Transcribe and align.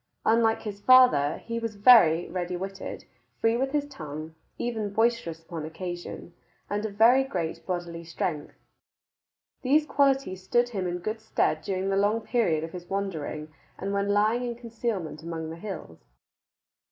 Unlike 0.25 0.63
his 0.63 0.81
father, 0.81 1.37
he 1.45 1.59
was 1.59 1.75
very 1.75 2.27
ready 2.27 2.57
witted, 2.57 3.05
free 3.39 3.55
with 3.55 3.71
his 3.71 3.85
tongue, 3.85 4.33
even 4.57 4.91
boisterous 4.91 5.39
upon 5.43 5.63
occasion, 5.63 6.33
and 6.71 6.83
of 6.87 6.95
very 6.95 7.23
great 7.23 7.63
bodily 7.67 8.03
strength. 8.03 8.55
These 9.61 9.85
qualities 9.85 10.41
stood 10.41 10.69
him 10.69 10.87
in 10.87 10.97
good 10.97 11.21
stead 11.21 11.61
during 11.61 11.89
the 11.91 11.97
long 11.97 12.21
period 12.21 12.63
of 12.63 12.71
his 12.71 12.89
wandering 12.89 13.53
and 13.77 13.93
when 13.93 14.09
lying 14.09 14.41
in 14.43 14.55
concealment 14.55 15.21
among 15.21 15.51
the 15.51 15.55
hills. 15.57 15.99